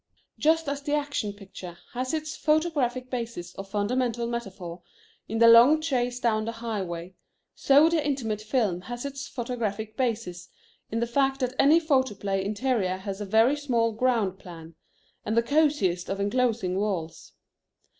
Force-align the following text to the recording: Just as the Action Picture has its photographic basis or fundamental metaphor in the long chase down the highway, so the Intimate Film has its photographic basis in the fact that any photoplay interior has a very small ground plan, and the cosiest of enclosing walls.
Just 0.39 0.67
as 0.67 0.81
the 0.81 0.95
Action 0.95 1.31
Picture 1.31 1.77
has 1.93 2.11
its 2.11 2.35
photographic 2.35 3.11
basis 3.11 3.53
or 3.53 3.63
fundamental 3.63 4.25
metaphor 4.25 4.81
in 5.29 5.37
the 5.37 5.47
long 5.47 5.79
chase 5.79 6.19
down 6.19 6.45
the 6.45 6.53
highway, 6.53 7.13
so 7.53 7.87
the 7.87 8.03
Intimate 8.03 8.41
Film 8.41 8.81
has 8.81 9.05
its 9.05 9.27
photographic 9.27 9.95
basis 9.95 10.49
in 10.89 11.01
the 11.01 11.05
fact 11.05 11.39
that 11.41 11.53
any 11.59 11.79
photoplay 11.79 12.43
interior 12.43 12.97
has 12.97 13.21
a 13.21 13.25
very 13.27 13.55
small 13.55 13.91
ground 13.91 14.39
plan, 14.39 14.73
and 15.23 15.37
the 15.37 15.43
cosiest 15.43 16.09
of 16.09 16.19
enclosing 16.19 16.79
walls. 16.79 17.33